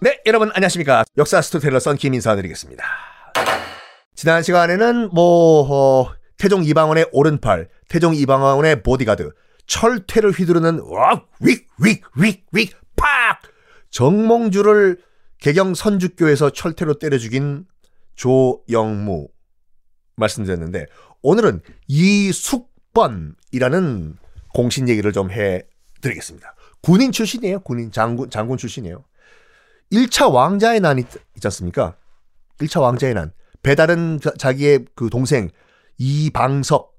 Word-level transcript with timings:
네, 0.00 0.20
여러분 0.26 0.50
안녕하십니까. 0.54 1.04
역사 1.16 1.40
스토텔러 1.40 1.80
썬킴 1.80 2.14
인사드리겠습니다. 2.14 2.84
지난 4.14 4.42
시간에는 4.42 5.10
뭐 5.12 5.66
어, 5.68 6.12
태종 6.36 6.64
이방원의 6.64 7.08
오른팔, 7.12 7.68
태종 7.88 8.14
이방원의 8.14 8.82
보디가드, 8.82 9.32
철퇴를 9.66 10.30
휘두르는 10.32 10.80
와윅윅윅윅 10.80 12.70
팍! 12.96 13.42
정몽주를 13.90 14.98
개경 15.38 15.74
선주교에서 15.74 16.50
철퇴로 16.50 16.98
때려 16.98 17.18
죽인 17.18 17.66
조영무 18.14 19.28
말씀드렸는데 20.16 20.86
오늘은 21.22 21.60
이숙번이라는 21.88 23.36
공신 24.54 24.88
얘기를 24.88 25.12
좀 25.12 25.30
해드리겠습니다. 25.30 26.54
군인 26.86 27.10
출신이에요. 27.10 27.60
군인 27.60 27.90
장군 27.90 28.30
장군 28.30 28.56
출신이에요. 28.58 29.02
1차 29.92 30.32
왕자의 30.32 30.78
난 30.78 31.00
있, 31.00 31.06
있지 31.34 31.46
않습니까? 31.48 31.96
1차 32.60 32.80
왕자의 32.80 33.14
난. 33.14 33.32
배달은 33.64 34.20
자, 34.38 34.52
기의 34.52 34.84
그 34.94 35.10
동생 35.10 35.50
이방석 35.98 36.98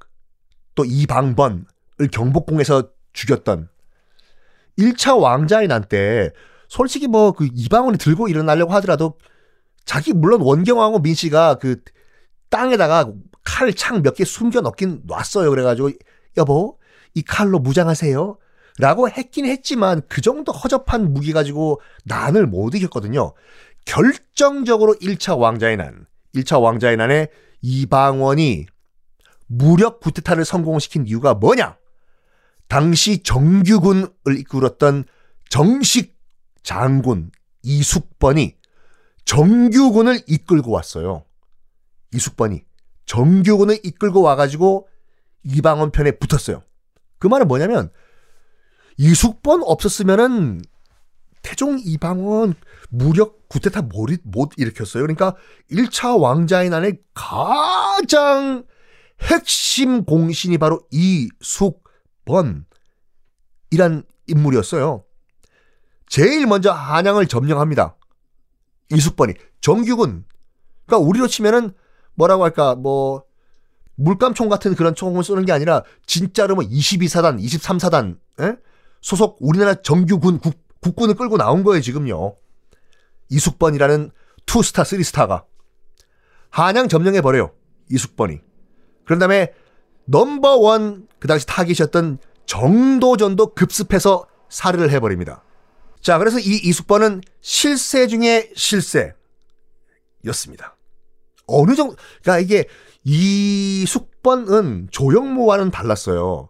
또 0.75 0.83
이방번을 0.83 1.63
경복궁에서 2.11 2.89
죽였던 3.13 3.69
1차 4.77 5.17
왕자의 5.21 5.69
난 5.69 5.83
때 5.87 6.31
솔직히 6.67 7.07
뭐 7.07 7.31
그 7.31 7.47
이방원이 7.53 7.97
들고 7.97 8.27
일어나려고 8.27 8.73
하더라도 8.73 9.17
자기 9.85 10.11
물론 10.11 10.41
원경왕후 10.41 10.99
민씨가 10.99 11.55
그 11.55 11.81
땅에다가 12.49 13.09
칼 13.45 13.71
창 13.73 14.01
몇 14.03 14.15
개 14.15 14.25
숨겨 14.25 14.59
넣긴 14.59 15.03
놨어요. 15.05 15.49
그래가지고 15.49 15.91
여보 16.35 16.77
이 17.13 17.21
칼로 17.21 17.59
무장하세요. 17.59 18.37
라고 18.77 19.09
했긴 19.09 19.45
했지만 19.45 20.01
그 20.07 20.21
정도 20.21 20.51
허접한 20.51 21.13
무기 21.13 21.33
가지고 21.33 21.81
난을 22.05 22.45
못 22.45 22.75
이겼거든요. 22.75 23.33
결정적으로 23.85 24.93
1차 24.95 25.39
왕자의 25.39 25.77
난, 25.77 26.05
1차 26.35 26.61
왕자의 26.61 26.97
난에 26.97 27.29
이방원이 27.61 28.67
무력 29.47 29.99
구테타를 30.01 30.45
성공시킨 30.45 31.07
이유가 31.07 31.33
뭐냐? 31.33 31.77
당시 32.67 33.23
정규군을 33.23 34.09
이끌었던 34.29 35.05
정식 35.49 36.17
장군 36.63 37.31
이숙번이 37.63 38.57
정규군을 39.25 40.21
이끌고 40.27 40.71
왔어요. 40.71 41.23
이숙번이 42.13 42.63
정규군을 43.05 43.79
이끌고 43.83 44.21
와가지고 44.21 44.87
이방원 45.43 45.91
편에 45.91 46.11
붙었어요. 46.11 46.61
그 47.19 47.27
말은 47.27 47.47
뭐냐면 47.47 47.89
이숙번 48.97 49.61
없었으면은 49.63 50.61
태종 51.41 51.79
이방원 51.79 52.55
무력 52.89 53.47
구태타 53.47 53.83
못, 53.83 54.09
못 54.23 54.51
일으켰어요. 54.57 55.03
그러니까 55.03 55.35
1차 55.71 56.19
왕자의 56.19 56.69
난의 56.69 56.99
가장 57.13 58.65
핵심 59.21 60.03
공신이 60.03 60.57
바로 60.57 60.81
이숙번이란 60.91 62.65
인물이었어요. 64.27 65.05
제일 66.07 66.47
먼저 66.47 66.71
한양을 66.71 67.27
점령합니다. 67.27 67.95
이숙번이 68.91 69.33
정규군. 69.61 70.25
그러니까 70.85 71.07
우리로 71.07 71.27
치면은 71.27 71.71
뭐라고 72.15 72.43
할까 72.43 72.75
뭐 72.75 73.23
물감총 73.95 74.49
같은 74.49 74.75
그런 74.75 74.95
총을 74.95 75.23
쏘는 75.23 75.45
게 75.45 75.51
아니라 75.51 75.83
진짜로 76.05 76.55
뭐 76.55 76.63
22사단, 76.63 77.41
23사단 77.41 78.17
에? 78.41 78.57
소속 79.01 79.37
우리나라 79.39 79.75
정규군 79.75 80.39
국, 80.39 80.55
국군을 80.81 81.15
끌고 81.15 81.37
나온 81.37 81.63
거예요 81.63 81.81
지금요. 81.81 82.35
이숙번이라는 83.29 84.11
투스타, 84.45 84.83
쓰리스타가 84.83 85.45
한양 86.49 86.87
점령해 86.87 87.21
버려요. 87.21 87.51
이숙번이. 87.89 88.39
그런 89.05 89.19
다음에 89.19 89.53
넘버원 90.05 91.07
그 91.19 91.27
당시 91.27 91.45
타깃이었던 91.45 92.19
정도전도 92.45 93.53
급습해서 93.53 94.27
살해를 94.49 94.91
해버립니다. 94.91 95.43
자, 96.01 96.17
그래서 96.17 96.39
이 96.39 96.55
이숙번은 96.63 97.21
실세 97.41 98.07
중에 98.07 98.49
실세였습니다. 98.55 99.17
어느 101.47 101.75
정도, 101.75 101.95
그러니까 102.21 102.39
이게 102.39 102.67
이숙번은 103.03 104.87
조영무와는 104.91 105.71
달랐어요. 105.71 106.49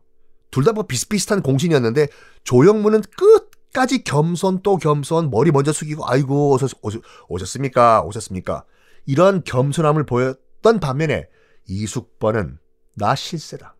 둘 0.51 0.63
다 0.63 0.71
뭐 0.73 0.83
비슷비슷한 0.83 1.41
공신이었는데 1.41 2.07
조영무는 2.43 3.01
끝까지 3.17 4.03
겸손 4.03 4.61
또 4.63 4.77
겸손 4.77 5.29
머리 5.29 5.51
먼저 5.51 5.71
숙이고 5.73 6.03
아이고 6.07 6.51
오셨, 6.51 6.71
오셨, 6.81 7.01
오셨습니까 7.27 8.01
오셨습니까 8.03 8.63
이런 9.05 9.43
겸손함을 9.43 10.05
보였던 10.05 10.79
반면에 10.79 11.27
이숙번은 11.67 12.59
나 12.95 13.15
실세다. 13.15 13.75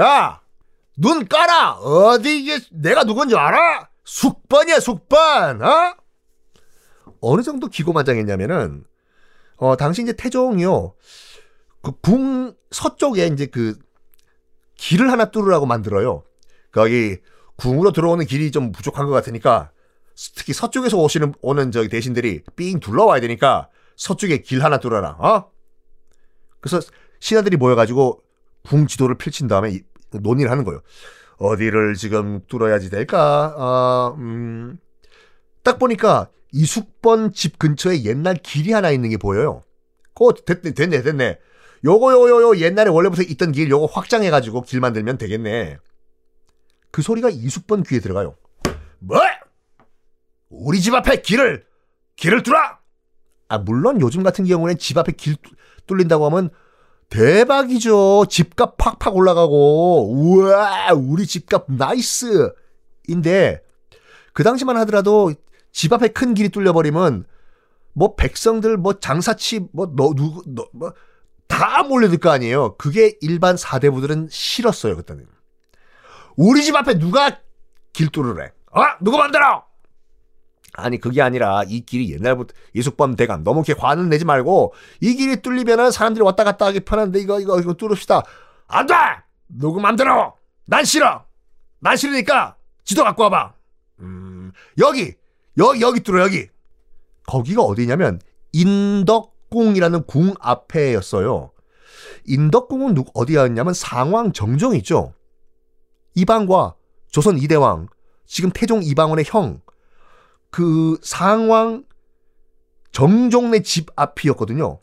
야! 0.00 0.40
눈 0.96 1.26
까라! 1.26 1.74
어디 1.78 2.40
이게 2.40 2.58
내가 2.72 3.04
누군지 3.04 3.36
알아? 3.36 3.88
숙번이야 4.04 4.80
숙번! 4.80 5.62
어? 5.62 5.94
어느 7.20 7.42
정도 7.42 7.68
기고만장했냐면은 7.68 8.84
어 9.56 9.76
당시 9.76 10.02
이제 10.02 10.12
태종이요 10.14 10.94
그 11.82 11.92
궁 12.02 12.54
서쪽에 12.70 13.26
이제 13.26 13.46
그 13.46 13.78
길을 14.80 15.12
하나 15.12 15.26
뚫으라고 15.26 15.66
만들어요. 15.66 16.24
거기 16.72 17.18
궁으로 17.56 17.92
들어오는 17.92 18.24
길이 18.24 18.50
좀 18.50 18.72
부족한 18.72 19.06
것 19.06 19.12
같으니까 19.12 19.70
특히 20.34 20.54
서쪽에서 20.54 20.96
오시는 20.96 21.34
오는 21.42 21.70
저기 21.70 21.88
대신들이 21.90 22.42
삥 22.56 22.80
둘러와야 22.80 23.20
되니까 23.20 23.68
서쪽에 23.96 24.38
길 24.38 24.64
하나 24.64 24.78
뚫어라. 24.78 25.10
어? 25.18 25.50
그래서 26.60 26.80
신하들이 27.20 27.58
모여가지고 27.58 28.22
궁 28.62 28.86
지도를 28.86 29.18
펼친 29.18 29.48
다음에 29.48 29.80
논의를 30.12 30.50
하는 30.50 30.64
거예요. 30.64 30.80
어디를 31.36 31.94
지금 31.94 32.40
뚫어야지 32.48 32.88
될까? 32.88 33.54
어, 33.56 34.14
음, 34.18 34.78
딱 35.62 35.78
보니까 35.78 36.30
이숙번 36.52 37.32
집 37.34 37.58
근처에 37.58 38.04
옛날 38.04 38.34
길이 38.34 38.72
하나 38.72 38.90
있는 38.90 39.10
게 39.10 39.18
보여요. 39.18 39.62
어, 40.14 40.34
됐네, 40.34 40.72
됐네, 40.72 41.02
됐네. 41.02 41.38
요거, 41.84 42.12
요거, 42.12 42.42
요거, 42.42 42.58
옛날에 42.58 42.90
원래부터 42.90 43.22
있던 43.22 43.52
길, 43.52 43.70
요거 43.70 43.86
확장해가지고 43.86 44.62
길 44.62 44.80
만들면 44.80 45.18
되겠네. 45.18 45.78
그 46.90 47.02
소리가 47.02 47.30
이숙번 47.30 47.84
귀에 47.84 48.00
들어가요. 48.00 48.36
뭐? 48.98 49.18
우리 50.50 50.80
집 50.80 50.94
앞에 50.94 51.22
길을, 51.22 51.64
길을 52.16 52.42
뚫어! 52.42 52.56
아, 53.48 53.58
물론 53.58 54.00
요즘 54.00 54.22
같은 54.22 54.44
경우에는 54.44 54.78
집 54.78 54.98
앞에 54.98 55.12
길 55.12 55.36
뚫린다고 55.86 56.26
하면 56.26 56.50
대박이죠. 57.08 58.26
집값 58.28 58.76
팍팍 58.76 59.16
올라가고, 59.16 60.12
우와, 60.12 60.92
우리 60.92 61.26
집값 61.26 61.66
nice! 61.68 62.52
인데, 63.08 63.62
그 64.32 64.44
당시만 64.44 64.76
하더라도 64.78 65.32
집 65.72 65.92
앞에 65.92 66.08
큰 66.08 66.34
길이 66.34 66.50
뚫려버리면, 66.50 67.24
뭐 67.92 68.14
백성들, 68.14 68.76
뭐 68.76 69.00
장사치, 69.00 69.68
뭐 69.72 69.92
너, 69.96 70.14
누구, 70.14 70.42
너, 70.46 70.68
뭐, 70.72 70.92
다 71.50 71.82
몰려들 71.82 72.18
거 72.18 72.30
아니에요. 72.30 72.76
그게 72.76 73.16
일반 73.20 73.56
사대부들은 73.56 74.28
싫었어요, 74.30 74.96
그때는. 74.96 75.26
우리 76.36 76.62
집 76.62 76.76
앞에 76.76 76.98
누가 76.98 77.38
길 77.92 78.08
뚫으래? 78.08 78.52
어? 78.70 78.80
누구 79.00 79.18
맘대로? 79.18 79.62
아니 80.74 80.98
그게 80.98 81.20
아니라 81.20 81.64
이 81.66 81.80
길이 81.80 82.12
옛날부터 82.12 82.54
이숙범 82.74 83.16
대감 83.16 83.42
너무 83.42 83.62
이렇게 83.66 83.78
화는 83.78 84.08
내지 84.08 84.24
말고 84.24 84.72
이 85.00 85.14
길이 85.16 85.42
뚫리면은 85.42 85.90
사람들이 85.90 86.24
왔다 86.24 86.44
갔다 86.44 86.66
하기 86.66 86.80
편한데 86.80 87.18
이거 87.18 87.40
이거 87.40 87.58
이거 87.58 87.74
뚫읍시다. 87.74 88.22
안 88.68 88.86
돼. 88.86 88.94
누구 89.48 89.80
맘대로. 89.80 90.34
난 90.64 90.84
싫어. 90.84 91.24
난 91.80 91.96
싫으니까 91.96 92.56
지도 92.84 93.02
갖고 93.02 93.24
와봐. 93.24 93.52
음 93.98 94.52
여기 94.78 95.14
여기 95.58 95.80
여기 95.80 96.00
뚫어 96.00 96.22
여기. 96.22 96.48
거기가 97.26 97.62
어디냐면 97.62 98.20
인덕 98.52 99.34
궁이라는 99.50 100.04
궁 100.04 100.34
앞에였어요. 100.40 101.50
인덕궁은 102.26 102.94
누 102.94 103.04
어디였냐면 103.14 103.74
상왕 103.74 104.32
정종 104.32 104.76
있죠. 104.76 105.14
이방과 106.14 106.74
조선 107.10 107.38
이대왕 107.38 107.88
지금 108.26 108.50
태종 108.50 108.82
이방원의 108.82 109.24
형 109.26 109.60
그 110.50 110.98
상왕 111.02 111.84
정종네 112.92 113.62
집 113.62 113.88
앞이었거든요. 113.96 114.80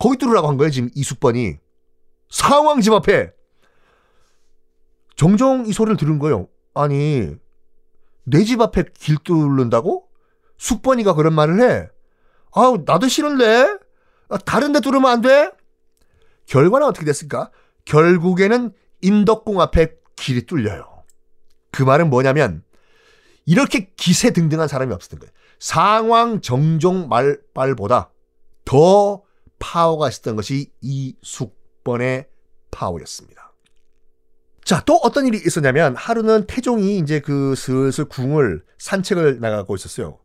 거기 0.00 0.18
뚫으라고 0.18 0.48
한 0.48 0.56
거예요, 0.56 0.70
지금 0.70 0.90
이숙번이. 0.94 1.58
상왕 2.28 2.80
집 2.80 2.92
앞에. 2.92 3.32
정종 5.14 5.66
이 5.66 5.72
소리를 5.72 5.96
들은 5.96 6.18
거예요. 6.18 6.48
아니, 6.74 7.34
내 8.24 8.44
집 8.44 8.60
앞에 8.60 8.84
길 8.94 9.16
뚫는다고? 9.18 10.08
숙번이가 10.58 11.14
그런 11.14 11.34
말을 11.34 11.60
해. 11.60 11.88
아우, 12.52 12.82
나도 12.84 13.08
싫은데? 13.08 13.76
아, 14.28 14.38
다른 14.38 14.72
데 14.72 14.80
뚫으면 14.80 15.06
안 15.06 15.20
돼? 15.20 15.50
결과는 16.46 16.86
어떻게 16.86 17.04
됐을까? 17.04 17.50
결국에는 17.84 18.72
인덕궁 19.00 19.60
앞에 19.60 19.94
길이 20.16 20.46
뚫려요. 20.46 21.04
그 21.70 21.82
말은 21.82 22.10
뭐냐면 22.10 22.62
이렇게 23.46 23.92
기세등등한 23.96 24.68
사람이 24.68 24.92
없었던 24.92 25.18
거예요. 25.18 25.32
상황 25.58 26.40
정종 26.40 27.08
말빨보다 27.08 28.10
더 28.64 29.22
파워가 29.58 30.08
있었던 30.08 30.36
것이 30.36 30.72
이숙번의 30.80 32.28
파워였습니다. 32.70 33.52
자, 34.64 34.82
또 34.84 34.96
어떤 34.96 35.26
일이 35.26 35.38
있었냐면 35.38 35.94
하루는 35.96 36.46
태종이 36.46 36.98
이제 36.98 37.20
그 37.20 37.54
슬슬 37.54 38.04
궁을 38.04 38.64
산책을 38.78 39.40
나가고 39.40 39.74
있었어요. 39.74 40.18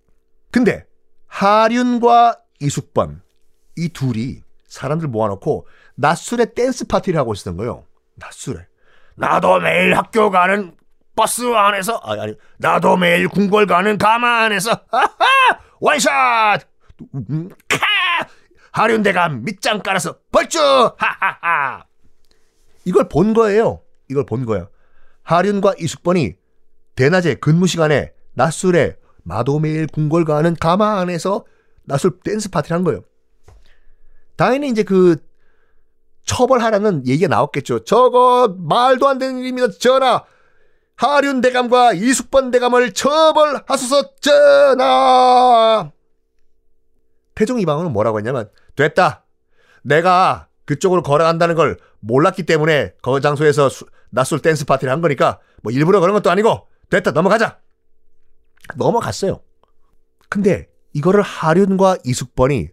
근데 0.51 0.86
하륜과 1.27 2.39
이숙번 2.59 3.21
이 3.75 3.89
둘이 3.89 4.41
사람들 4.67 5.07
모아놓고 5.07 5.67
낮술에 5.95 6.53
댄스 6.53 6.87
파티를 6.87 7.19
하고 7.19 7.33
있었던 7.33 7.57
거예요. 7.57 7.83
낮술에. 8.15 8.65
나도 9.15 9.59
매일 9.59 9.95
학교 9.95 10.29
가는 10.29 10.75
버스 11.15 11.51
안에서 11.53 11.97
아니, 11.97 12.21
아니 12.21 12.33
나도 12.57 12.97
매일 12.97 13.27
궁궐 13.27 13.65
가는 13.65 13.97
가마 13.97 14.43
안에서 14.43 14.71
하하 14.91 15.59
원샷 15.79 16.61
음, 17.15 17.49
카 17.67 17.77
하륜대감 18.71 19.29
밑잔 19.29 19.81
깔아서 19.81 20.17
벌주 20.31 20.59
하하하 20.97 21.85
이걸 22.85 23.09
본 23.09 23.33
거예요. 23.33 23.81
이걸 24.09 24.25
본 24.25 24.45
거야. 24.45 24.69
하륜과 25.23 25.73
이숙번이 25.79 26.35
대낮에 26.95 27.35
근무 27.35 27.67
시간에 27.67 28.11
낮술에 28.33 28.95
마도매일 29.27 29.87
궁궐 29.87 30.23
가는 30.23 30.55
가마 30.55 30.99
안에서 31.01 31.43
낮술 31.83 32.19
댄스 32.23 32.49
파티를 32.49 32.75
한 32.75 32.83
거예요. 32.83 33.01
당연히 34.37 34.69
이제 34.69 34.83
그 34.83 35.17
처벌하라는 36.23 37.07
얘기가 37.07 37.27
나왔겠죠. 37.27 37.83
저거 37.83 38.55
말도 38.57 39.07
안 39.07 39.17
되는 39.17 39.39
일입니다. 39.39 39.69
전하. 39.79 40.23
하륜 40.95 41.41
대감과 41.41 41.93
이숙번 41.93 42.51
대감을 42.51 42.93
처벌하소서 42.93 44.15
전하. 44.21 45.91
태종 47.35 47.59
이방은 47.59 47.91
뭐라고 47.91 48.17
했냐면 48.19 48.49
됐다. 48.75 49.25
내가 49.83 50.47
그쪽으로 50.65 51.03
걸어간다는 51.03 51.55
걸 51.55 51.77
몰랐기 51.99 52.43
때문에 52.43 52.93
그 53.01 53.21
장소에서 53.21 53.69
낯술 54.09 54.41
댄스 54.41 54.65
파티를 54.65 54.91
한 54.91 55.01
거니까 55.01 55.39
뭐 55.61 55.71
일부러 55.71 55.99
그런 55.99 56.13
것도 56.13 56.31
아니고 56.31 56.67
됐다 56.89 57.11
넘어가자. 57.11 57.59
넘어갔어요. 58.75 59.41
근데 60.29 60.67
이거를 60.93 61.21
하륜과 61.21 61.97
이숙번이 62.03 62.69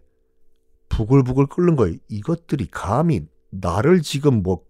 부글부글 0.89 1.47
끓는 1.47 1.75
거예요. 1.75 1.97
이것들이 2.07 2.67
감히 2.71 3.27
나를 3.51 4.01
지금 4.01 4.43
뭐 4.43 4.65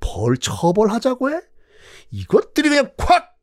벌 0.00 0.36
처벌하자고 0.38 1.30
해? 1.30 1.40
이것들이 2.10 2.70
그냥 2.70 2.90
콱! 2.96 3.36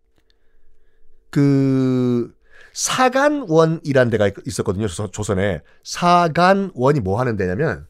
그, 1.29 2.35
사간원이라는 2.73 4.09
데가 4.11 4.31
있었거든요. 4.45 4.87
조선에. 4.87 5.61
사간원이 5.83 6.99
뭐 6.99 7.19
하는 7.19 7.37
데냐면, 7.37 7.87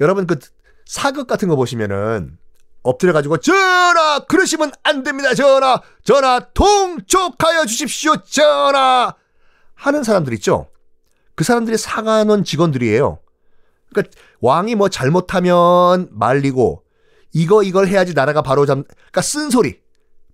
여러분 0.00 0.26
그 0.26 0.38
사극 0.86 1.26
같은 1.26 1.48
거 1.48 1.56
보시면은, 1.56 2.38
엎드려가지고, 2.88 3.38
전하! 3.38 4.20
그러시면 4.28 4.72
안 4.82 5.02
됩니다, 5.02 5.34
전하! 5.34 5.80
전하! 6.04 6.40
통촉하여 6.54 7.66
주십시오, 7.66 8.16
전하! 8.22 9.14
하는 9.74 10.02
사람들 10.02 10.32
있죠? 10.34 10.68
그 11.34 11.44
사람들이 11.44 11.76
사간원 11.76 12.44
직원들이에요. 12.44 13.18
그러니까 13.90 14.12
왕이 14.40 14.74
뭐 14.74 14.88
잘못하면 14.88 16.08
말리고 16.10 16.82
이거 17.32 17.62
이걸 17.62 17.86
해야지 17.86 18.14
나라가 18.14 18.42
바로 18.42 18.66
잡 18.66 18.74
그러니까 18.74 19.20
쓴소리 19.20 19.80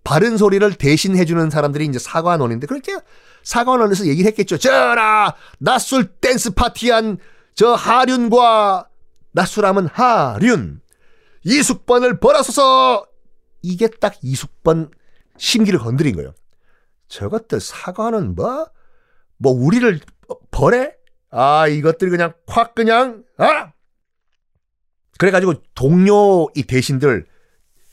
바른 0.05 0.37
소리를 0.37 0.73
대신 0.75 1.17
해주는 1.17 1.51
사람들이 1.51 1.85
이제 1.87 1.99
사관원인데 1.99 2.67
그렇게 2.67 2.97
사관원에서 3.43 4.07
얘기를 4.07 4.29
했겠죠. 4.31 4.59
전하 4.59 5.35
낮술 5.59 6.07
댄스 6.21 6.55
파티한 6.55 7.19
저 7.55 7.75
하륜과 7.75 8.89
낮술함은 9.33 9.89
하륜 9.93 10.81
이숙번을 11.45 12.21
벌어서서 12.21 13.07
이게 13.63 13.89
딱 13.89 14.15
이숙번 14.23 14.91
심기를 15.37 15.79
건드린 15.79 16.17
거예요. 16.17 16.35
저것들 17.09 17.61
사관은 17.61 18.35
뭐? 18.35 18.69
뭐 19.39 19.53
우리를 19.53 20.01
벌해? 20.51 20.95
아, 21.31 21.67
이것들이 21.67 22.11
그냥 22.11 22.33
콱 22.47 22.75
그냥, 22.75 23.25
아! 23.39 23.73
그래가지고 25.19 25.55
동료 25.75 26.49
이 26.55 26.63
대신들 26.63 27.27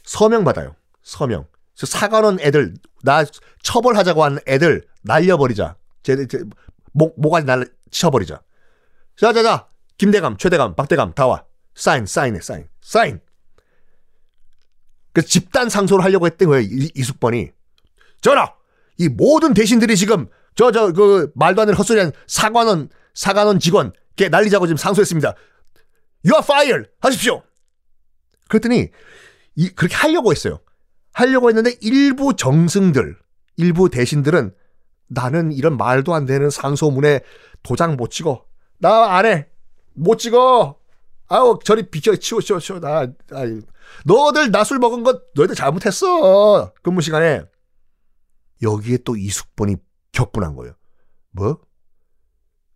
서명 0.03 0.43
받아요. 0.43 0.75
서명. 1.03 1.47
사관원 1.75 2.39
애들, 2.41 2.73
나 3.03 3.23
처벌하자고 3.63 4.23
하는 4.23 4.39
애들 4.47 4.85
날려버리자. 5.03 5.75
제, 6.03 6.27
제, 6.27 6.39
목, 6.91 7.19
모가지 7.19 7.45
날, 7.45 7.69
쳐버리자. 7.91 8.41
자, 9.17 9.33
자, 9.33 9.43
자. 9.43 9.67
김대감, 9.97 10.37
최대감, 10.37 10.75
박대감, 10.75 11.13
다 11.13 11.27
와. 11.27 11.45
사인, 11.75 12.05
사인해, 12.05 12.41
사인. 12.41 12.67
사인. 12.81 13.21
그 15.19 15.25
집단 15.25 15.69
상소를 15.69 16.03
하려고 16.03 16.25
했던 16.25 16.47
거예요. 16.47 16.63
이, 16.69 16.91
이숙번이. 16.95 17.49
전하! 18.21 18.53
이 18.97 19.09
모든 19.09 19.53
대신들이 19.53 19.97
지금 19.97 20.27
저, 20.55 20.71
저, 20.71 20.93
그, 20.93 21.31
말도 21.35 21.61
안 21.61 21.67
되는 21.67 21.77
헛소리한 21.77 22.11
사관원 22.27 22.89
사관원 23.13 23.59
직원 23.59 23.91
걔 24.15 24.29
날리자고 24.29 24.65
지금 24.67 24.77
상소했습니다. 24.77 25.35
You 26.25 26.35
are 26.35 26.43
fired! 26.43 26.89
하십시오! 27.01 27.43
그랬더니 28.47 28.89
이, 29.55 29.69
그렇게 29.69 29.95
하려고 29.95 30.31
했어요. 30.31 30.59
하려고 31.11 31.49
했는데 31.49 31.75
일부 31.81 32.35
정승들, 32.35 33.17
일부 33.57 33.89
대신들은 33.89 34.53
나는 35.07 35.51
이런 35.51 35.75
말도 35.75 36.13
안 36.13 36.25
되는 36.25 36.49
상소문에 36.49 37.21
도장 37.63 37.97
못 37.97 38.11
찍어. 38.11 38.45
나 38.77 39.17
안 39.17 39.25
해. 39.25 39.47
못 39.93 40.17
찍어. 40.17 40.77
아우 41.27 41.59
저리 41.63 41.89
비켜 41.89 42.15
치워 42.15 42.39
치워 42.41 42.59
치워 42.59 42.79
나 42.79 43.07
아이. 43.31 43.59
너들 44.05 44.51
낮술 44.51 44.79
먹은 44.79 45.03
것 45.03 45.21
너희들 45.35 45.55
잘못했어 45.55 46.73
근무 46.81 47.01
시간에 47.01 47.43
여기에 48.61 48.99
또 49.05 49.15
이숙번이 49.15 49.77
격분한 50.11 50.55
거예요. 50.55 50.73
뭐? 51.31 51.59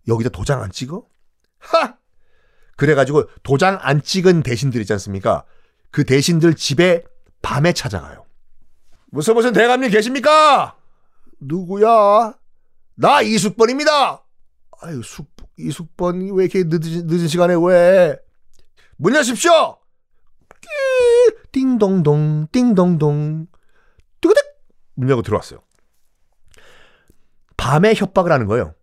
여기다 0.07 0.29
도장 0.29 0.61
안 0.61 0.71
찍어? 0.71 1.05
하! 1.59 1.97
그래가지고 2.75 3.29
도장 3.43 3.77
안 3.81 4.01
찍은 4.01 4.43
대신들 4.43 4.81
있지 4.81 4.93
않습니까? 4.93 5.45
그 5.91 6.03
대신들 6.03 6.55
집에 6.55 7.03
밤에 7.41 7.73
찾아가요. 7.73 8.25
무슨 9.11 9.35
무슨 9.35 9.53
대감님 9.53 9.91
계십니까? 9.91 10.77
누구야? 11.39 12.33
나 12.95 13.21
이숙번입니다. 13.21 14.23
아유, 14.81 15.01
숙, 15.03 15.27
이숙번이 15.57 16.31
왜 16.31 16.45
이렇게 16.45 16.63
늦은, 16.65 17.07
늦은 17.07 17.27
시간에 17.27 17.55
왜? 17.55 18.17
문 18.97 19.15
여십시오! 19.15 19.77
띵동동, 21.53 22.47
띵동동. 22.51 23.47
뚜그득! 24.19 24.43
문 24.95 25.07
열고 25.09 25.21
들어왔어요. 25.21 25.61
밤에 27.55 27.93
협박을 27.93 28.31
하는 28.31 28.47
거예요. 28.47 28.73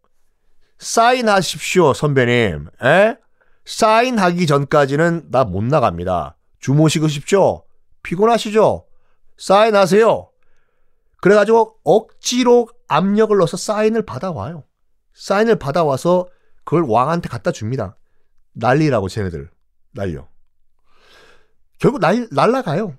사인하십시오, 0.78 1.92
선배님. 1.92 2.68
에? 2.82 3.16
사인하기 3.66 4.46
전까지는 4.46 5.26
나 5.30 5.44
못 5.44 5.62
나갑니다. 5.64 6.36
주무시고 6.60 7.08
싶죠 7.08 7.64
피곤하시죠? 8.02 8.86
사인하세요. 9.36 10.30
그래가지고 11.20 11.76
억지로 11.84 12.68
압력을 12.88 13.36
넣어서 13.36 13.56
사인을 13.58 14.02
받아와요. 14.06 14.64
사인을 15.14 15.56
받아와서 15.56 16.26
그걸 16.64 16.84
왕한테 16.88 17.28
갖다 17.28 17.52
줍니다. 17.52 17.96
난리라고 18.52 19.08
쟤네들. 19.08 19.50
날려. 19.92 20.29
결국 21.80 21.98
날, 21.98 22.28
날라가요. 22.30 22.96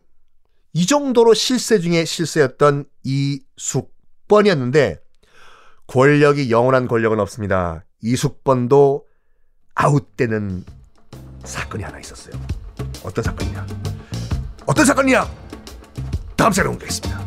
이 0.74 0.86
정도로 0.86 1.34
실세 1.34 1.80
중에 1.80 2.04
실세였던 2.04 2.86
이 3.04 3.42
숙번이었는데 3.56 5.00
권력이 5.88 6.50
영원한 6.50 6.88
권력은 6.88 7.20
없습니다. 7.20 7.86
이숙번도 8.02 9.06
아웃되는 9.76 10.66
사건이 11.44 11.84
하나 11.84 12.00
있었어요. 12.00 12.34
어떤 13.04 13.24
사건이냐? 13.24 13.68
어떤 14.66 14.86
사건이냐? 14.86 15.30
다음 16.36 16.52
시간에 16.52 16.70
공개하겠습니다. 16.70 17.21